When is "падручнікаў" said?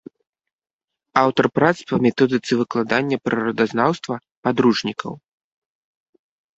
4.45-5.11